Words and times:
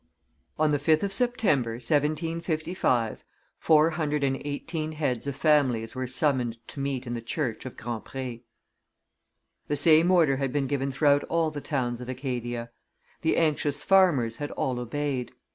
On 0.57 0.71
the 0.71 0.79
5th 0.79 1.03
of 1.03 1.13
September, 1.13 1.73
1755, 1.73 3.23
four 3.59 3.91
hundred 3.91 4.23
and 4.23 4.41
eighteen 4.43 4.93
heads 4.93 5.27
of 5.27 5.35
families 5.35 5.93
were 5.93 6.07
summoned 6.07 6.57
to 6.69 6.79
meet 6.79 7.05
in 7.05 7.13
the 7.13 7.21
church 7.21 7.67
of 7.67 7.77
Grand 7.77 8.03
Pre. 8.05 8.43
The 9.67 9.75
same 9.75 10.09
order 10.09 10.37
had 10.37 10.51
been 10.51 10.65
given 10.65 10.91
throughout 10.91 11.23
all 11.25 11.51
the 11.51 11.61
towns 11.61 12.01
of 12.01 12.09
Acadia. 12.09 12.71
The 13.21 13.37
anxious 13.37 13.83
farmers 13.83 14.37
had 14.37 14.49
all 14.49 14.79
obeyed. 14.79 15.33